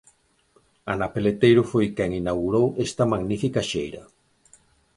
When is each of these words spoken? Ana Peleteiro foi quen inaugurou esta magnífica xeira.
Ana 0.93 1.07
Peleteiro 1.13 1.61
foi 1.71 1.87
quen 1.95 2.11
inaugurou 2.21 2.67
esta 2.85 3.03
magnífica 3.13 3.61
xeira. 3.71 4.01